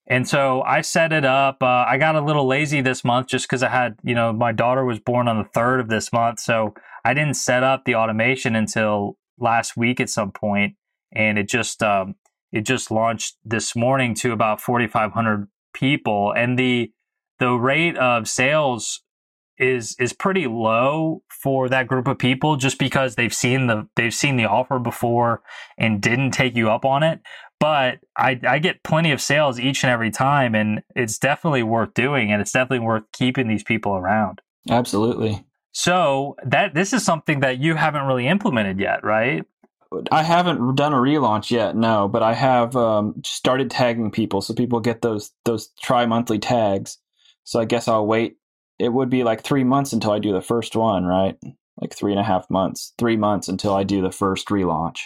[0.07, 1.62] And so I set it up.
[1.62, 4.53] Uh, I got a little lazy this month just because I had, you know, my
[4.53, 6.39] daughter was born on the third of this month.
[6.39, 10.75] So I didn't set up the automation until last week at some point,
[11.12, 12.15] and it just um,
[12.51, 16.91] it just launched this morning to about 4,500 people, and the
[17.39, 19.01] the rate of sales
[19.57, 24.13] is is pretty low for that group of people just because they've seen the they've
[24.13, 25.41] seen the offer before
[25.77, 27.21] and didn't take you up on it.
[27.60, 31.95] But I, I get plenty of sales each and every time and it's definitely worth
[31.95, 34.41] doing and it's definitely worth keeping these people around.
[34.69, 35.43] Absolutely.
[35.71, 39.43] So that this is something that you haven't really implemented yet right
[40.12, 44.54] i haven't done a relaunch yet no but i have um, started tagging people so
[44.54, 46.97] people get those those tri monthly tags
[47.43, 48.38] so i guess i'll wait
[48.80, 51.38] it would be like three months until i do the first one right
[51.80, 55.02] like three and a half months three months until i do the first relaunch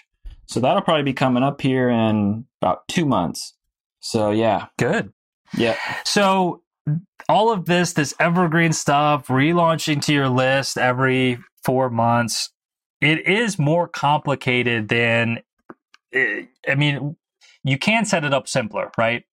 [0.51, 3.53] so that'll probably be coming up here in about two months.
[4.01, 4.67] So yeah.
[4.77, 5.13] Good.
[5.57, 5.77] Yeah.
[6.03, 6.61] So
[7.29, 12.49] all of this, this evergreen stuff, relaunching to your list every four months,
[13.01, 15.39] it is more complicated than,
[16.13, 17.15] eh, I mean,
[17.63, 19.23] you can set it up simpler, right?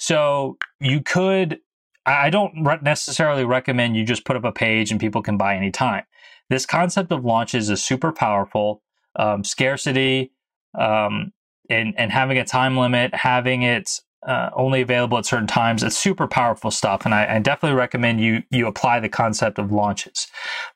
[0.00, 1.60] So you could,
[2.06, 6.04] I don't necessarily recommend you just put up a page and people can buy anytime.
[6.50, 8.82] This concept of launches is super powerful.
[9.16, 10.32] Um, scarcity,
[10.78, 11.32] um,
[11.68, 15.82] and and having a time limit, having it uh, only available at certain times.
[15.82, 19.72] It's super powerful stuff, and I, I, definitely recommend you you apply the concept of
[19.72, 20.28] launches.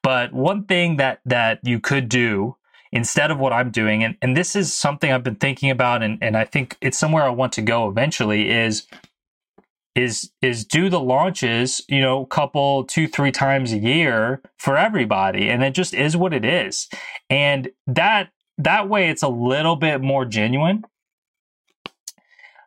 [0.02, 2.56] But one thing that that you could do
[2.92, 6.18] instead of what I'm doing, and, and this is something I've been thinking about, and,
[6.22, 8.86] and I think it's somewhere I want to go eventually, is
[9.96, 15.48] is is do the launches, you know, couple two, three times a year for everybody.
[15.48, 16.88] And it just is what it is.
[17.30, 20.84] And that that way it's a little bit more genuine.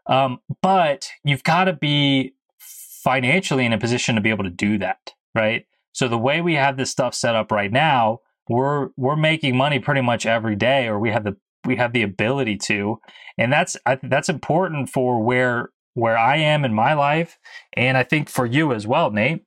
[0.09, 4.77] Um, but you've got to be financially in a position to be able to do
[4.79, 5.65] that, right?
[5.93, 8.19] So the way we have this stuff set up right now,
[8.49, 12.01] we're we're making money pretty much every day, or we have the we have the
[12.01, 12.99] ability to,
[13.37, 17.37] and that's I, that's important for where where I am in my life,
[17.73, 19.43] and I think for you as well, Nate.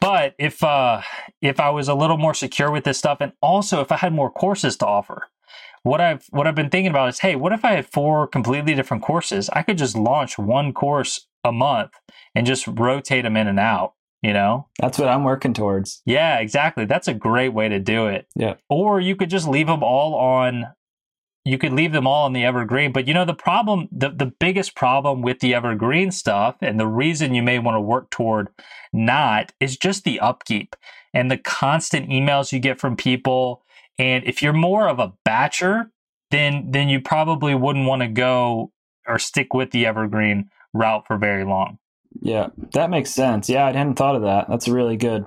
[0.00, 1.02] But if uh,
[1.40, 4.12] if I was a little more secure with this stuff, and also if I had
[4.12, 5.28] more courses to offer,
[5.82, 8.74] what I've what I've been thinking about is, hey, what if I had four completely
[8.74, 9.48] different courses?
[9.50, 11.92] I could just launch one course a month
[12.34, 13.94] and just rotate them in and out.
[14.22, 16.02] You know, that's what I'm working towards.
[16.04, 16.84] Yeah, exactly.
[16.84, 18.26] That's a great way to do it.
[18.34, 18.54] Yeah.
[18.68, 20.66] Or you could just leave them all on
[21.44, 24.26] you could leave them all on the evergreen but you know the problem the, the
[24.26, 28.48] biggest problem with the evergreen stuff and the reason you may want to work toward
[28.92, 30.76] not is just the upkeep
[31.14, 33.62] and the constant emails you get from people
[33.98, 35.90] and if you're more of a batcher
[36.30, 38.72] then then you probably wouldn't want to go
[39.06, 41.78] or stick with the evergreen route for very long
[42.20, 45.26] yeah that makes sense yeah i hadn't thought of that that's really good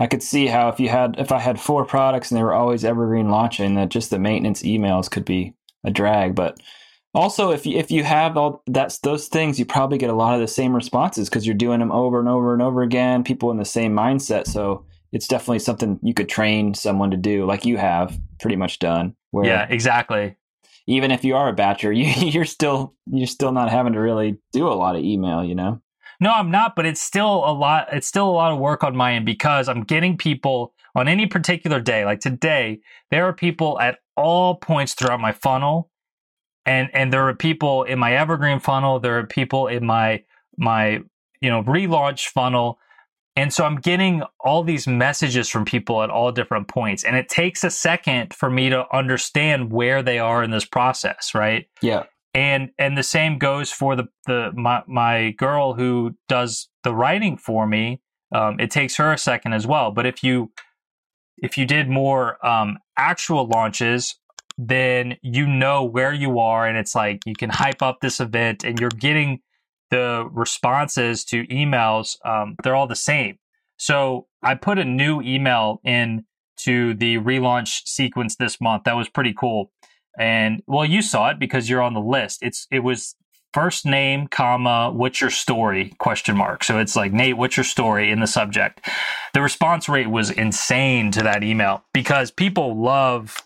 [0.00, 2.54] I could see how if you had if I had four products and they were
[2.54, 6.34] always evergreen launching, that just the maintenance emails could be a drag.
[6.34, 6.58] But
[7.14, 10.34] also, if you, if you have all that's those things, you probably get a lot
[10.34, 13.22] of the same responses because you're doing them over and over and over again.
[13.22, 17.44] People in the same mindset, so it's definitely something you could train someone to do,
[17.44, 19.14] like you have pretty much done.
[19.30, 20.36] Where yeah, exactly.
[20.86, 24.38] Even if you are a batcher, you, you're still you're still not having to really
[24.52, 25.80] do a lot of email, you know.
[26.20, 27.88] No, I'm not, but it's still a lot.
[27.92, 31.26] It's still a lot of work on my end because I'm getting people on any
[31.26, 32.04] particular day.
[32.04, 35.90] Like today, there are people at all points throughout my funnel,
[36.64, 39.00] and and there are people in my evergreen funnel.
[39.00, 40.22] There are people in my
[40.56, 41.02] my
[41.40, 42.78] you know relaunch funnel.
[43.34, 47.02] And so I'm getting all these messages from people at all different points.
[47.02, 51.34] And it takes a second for me to understand where they are in this process,
[51.34, 51.66] right?
[51.80, 56.94] Yeah and and the same goes for the the my, my girl who does the
[56.94, 58.00] writing for me
[58.34, 60.50] um, it takes her a second as well but if you
[61.38, 64.16] if you did more um, actual launches
[64.58, 68.64] then you know where you are and it's like you can hype up this event
[68.64, 69.40] and you're getting
[69.92, 73.38] the responses to emails um, they're all the same
[73.76, 76.24] so i put a new email in
[76.56, 79.70] to the relaunch sequence this month that was pretty cool
[80.18, 82.42] and well, you saw it because you're on the list.
[82.42, 83.14] It's it was
[83.54, 85.94] first name, comma, what's your story?
[85.98, 86.64] Question mark.
[86.64, 88.86] So it's like Nate, what's your story in the subject?
[89.34, 93.36] The response rate was insane to that email because people love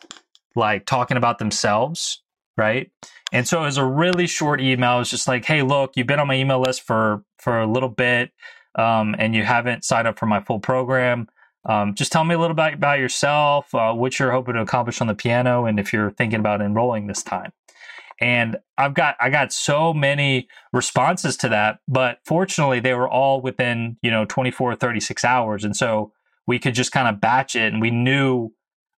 [0.54, 2.22] like talking about themselves,
[2.56, 2.90] right?
[3.32, 4.96] And so it was a really short email.
[4.96, 7.66] It was just like, hey, look, you've been on my email list for for a
[7.66, 8.32] little bit,
[8.76, 11.28] um, and you haven't signed up for my full program.
[11.68, 15.00] Um, just tell me a little bit about yourself, uh, what you're hoping to accomplish
[15.00, 17.52] on the piano, and if you're thinking about enrolling this time.
[18.20, 23.40] And I've got I got so many responses to that, but fortunately they were all
[23.42, 26.12] within you know 24 36 hours, and so
[26.46, 28.52] we could just kind of batch it, and we knew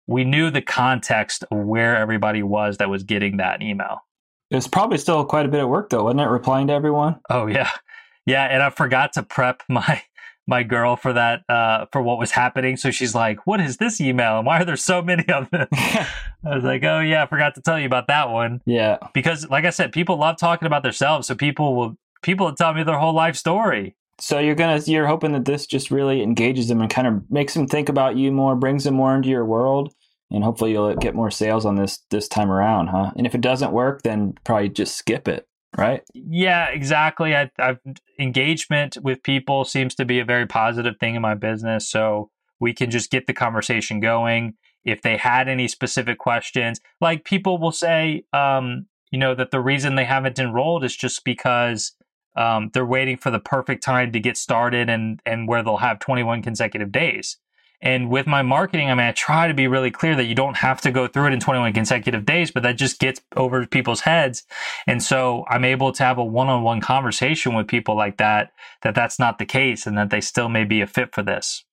[0.06, 4.02] we knew the context of where everybody was that was getting that email.
[4.50, 6.26] It was probably still quite a bit of work though, wasn't it?
[6.28, 7.20] Replying to everyone.
[7.30, 7.70] Oh yeah,
[8.26, 10.02] yeah, and I forgot to prep my
[10.50, 12.78] my girl for that uh, for what was happening.
[12.78, 14.38] So she's like, "What is this email?
[14.38, 16.08] And why are there so many of them?" I
[16.44, 19.66] was like, "Oh yeah, I forgot to tell you about that one." Yeah, because like
[19.66, 22.98] I said, people love talking about themselves, so people will people will tell me their
[22.98, 23.96] whole life story.
[24.20, 27.54] So you're gonna you're hoping that this just really engages them and kind of makes
[27.54, 29.94] them think about you more, brings them more into your world,
[30.32, 33.12] and hopefully you'll get more sales on this this time around, huh?
[33.16, 36.02] And if it doesn't work, then probably just skip it right?
[36.14, 37.36] Yeah, exactly.
[37.36, 37.80] I, I've
[38.20, 41.90] engagement with people seems to be a very positive thing in my business.
[41.90, 44.56] So we can just get the conversation going.
[44.84, 49.60] If they had any specific questions, like people will say, um, you know, that the
[49.60, 51.94] reason they haven't enrolled is just because
[52.36, 56.00] um, they're waiting for the perfect time to get started and and where they'll have
[56.00, 57.38] 21 consecutive days.
[57.82, 60.58] And with my marketing, I mean, I try to be really clear that you don't
[60.58, 64.02] have to go through it in 21 consecutive days, but that just gets over people's
[64.02, 64.44] heads.
[64.88, 68.52] And so I'm able to have a one on one conversation with people like that,
[68.82, 71.64] that that's not the case and that they still may be a fit for this.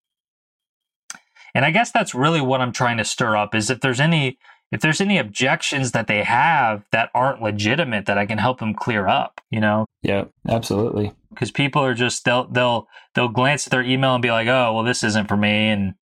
[1.54, 4.38] And I guess that's really what I'm trying to stir up is if there's any
[4.72, 8.74] if there's any objections that they have that aren't legitimate that I can help them
[8.74, 9.86] clear up, you know?
[10.02, 11.12] Yeah, absolutely.
[11.34, 14.72] Because people are just they'll they'll they'll glance at their email and be like, oh,
[14.74, 15.94] well, this isn't for me, and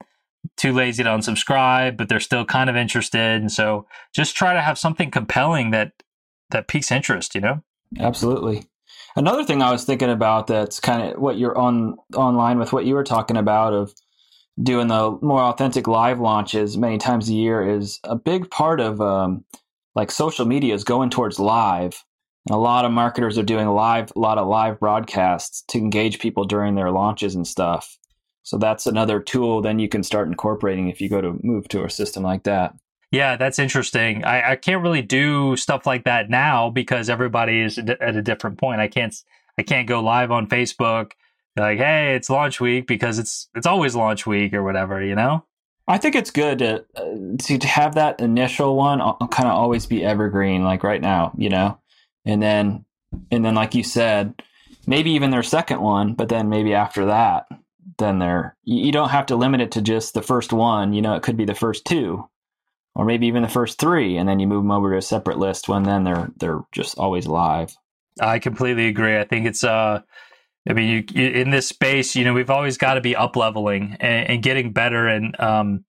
[0.57, 3.41] too lazy to unsubscribe, but they're still kind of interested.
[3.41, 5.93] And so just try to have something compelling that
[6.51, 7.63] that piques interest, you know?
[7.99, 8.65] Absolutely.
[9.17, 12.85] Another thing I was thinking about that's kind of what you're on online with what
[12.85, 13.95] you were talking about of
[14.63, 19.01] doing the more authentic live launches many times a year is a big part of
[19.01, 19.45] um,
[19.95, 22.05] like social media is going towards live.
[22.47, 26.19] And a lot of marketers are doing live, a lot of live broadcasts to engage
[26.19, 27.99] people during their launches and stuff.
[28.43, 31.85] So that's another tool then you can start incorporating if you go to move to
[31.85, 32.75] a system like that.
[33.13, 34.25] Yeah, that's interesting.
[34.25, 38.59] I, I can't really do stuff like that now because everybody is at a different
[38.59, 38.81] point.
[38.81, 39.15] I can't
[39.59, 41.13] I can't go live on Facebook
[41.57, 45.45] like, hey, it's launch week because it's it's always launch week or whatever, you know.
[45.89, 50.05] I think it's good to uh, to have that initial one kind of always be
[50.05, 51.79] evergreen, like right now, you know,
[52.25, 52.85] and then
[53.31, 54.43] and then like you said,
[54.87, 57.47] maybe even their second one, but then maybe after that,
[57.99, 60.93] then they're you don't have to limit it to just the first one.
[60.93, 62.29] You know, it could be the first two,
[62.95, 65.39] or maybe even the first three, and then you move them over to a separate
[65.39, 67.77] list when then they're they're just always live.
[68.21, 69.19] I completely agree.
[69.19, 70.03] I think it's uh
[70.69, 73.35] I mean, you, you, in this space, you know, we've always got to be up
[73.35, 75.85] leveling and, and, getting better, and um,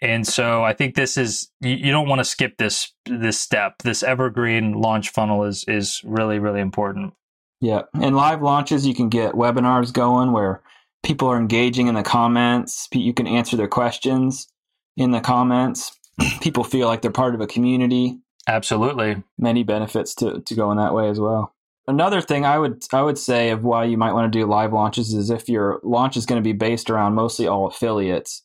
[0.00, 3.82] and so I think this is you, you don't want to skip this this step.
[3.82, 7.14] This evergreen launch funnel is is really really important.
[7.60, 10.62] Yeah, in live launches, you can get webinars going where
[11.02, 12.88] people are engaging in the comments.
[12.92, 14.48] You can answer their questions
[14.96, 15.98] in the comments.
[16.40, 18.18] people feel like they're part of a community.
[18.46, 21.56] Absolutely, many benefits to to going that way as well
[21.88, 24.72] another thing I would I would say of why you might want to do live
[24.72, 28.42] launches is if your launch is going to be based around mostly all affiliates.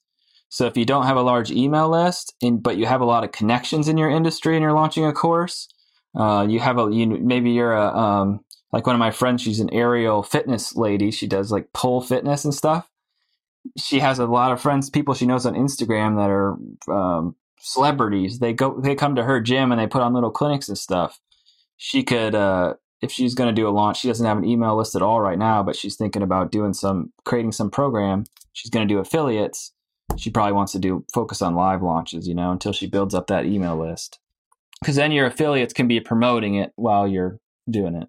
[0.51, 3.23] So if you don't have a large email list, in, but you have a lot
[3.23, 5.69] of connections in your industry and you're launching a course,
[6.13, 8.41] uh, you have a you maybe you're a um,
[8.73, 9.41] like one of my friends.
[9.41, 11.09] She's an aerial fitness lady.
[11.09, 12.89] She does like pole fitness and stuff.
[13.77, 16.57] She has a lot of friends, people she knows on Instagram that are
[16.93, 18.39] um, celebrities.
[18.39, 21.21] They go, they come to her gym and they put on little clinics and stuff.
[21.77, 24.75] She could uh, if she's going to do a launch, she doesn't have an email
[24.75, 28.25] list at all right now, but she's thinking about doing some creating some program.
[28.51, 29.71] She's going to do affiliates.
[30.17, 33.27] She probably wants to do focus on live launches, you know, until she builds up
[33.27, 34.19] that email list.
[34.79, 37.39] Because then your affiliates can be promoting it while you're
[37.69, 38.07] doing it.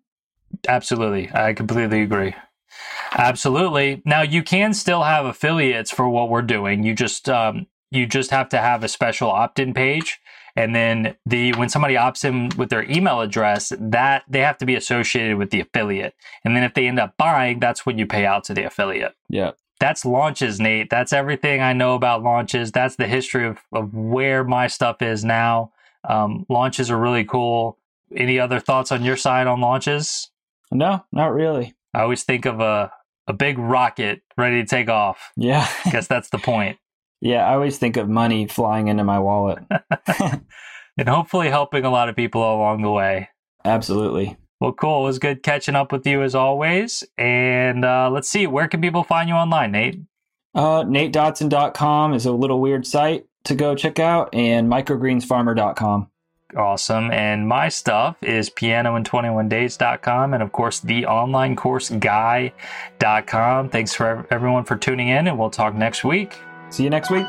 [0.69, 1.31] Absolutely.
[1.33, 2.35] I completely agree.
[3.13, 4.03] Absolutely.
[4.05, 6.83] Now you can still have affiliates for what we're doing.
[6.83, 10.21] You just um, you just have to have a special opt-in page
[10.57, 14.67] and then the when somebody opts in with their email address that they have to
[14.67, 18.07] be associated with the affiliate and then if they end up buying that's when you
[18.07, 20.91] pay out to the affiliate yeah that's launches nate.
[20.91, 22.71] That's everything i know about launches.
[22.71, 25.73] That's the history of, of where my stuff is now.
[26.09, 27.79] Um, launches are really cool.
[28.15, 30.31] Any other thoughts on your side on launches?
[30.71, 31.75] No not really.
[31.93, 32.93] I always think of a,
[33.27, 35.33] a big rocket ready to take off.
[35.37, 35.67] Yeah.
[35.85, 36.79] I guess that's the point.
[37.21, 39.65] Yeah, I always think of money flying into my wallet.
[40.97, 43.31] and hopefully helping a lot of people along the way.
[43.65, 44.37] Absolutely.
[44.63, 45.01] Well, cool.
[45.01, 47.03] It was good catching up with you as always.
[47.19, 50.01] And uh, let's see, where can people find you online, Nate?
[50.55, 56.09] Uh, NateDodson.com is a little weird site to go check out, and microgreensfarmer.com.
[56.57, 57.11] Awesome.
[57.11, 63.69] And my stuff is pianoin21days.com and, of course, the online course guy.com.
[63.69, 66.39] Thanks for everyone for tuning in, and we'll talk next week.
[66.71, 67.27] See you next week.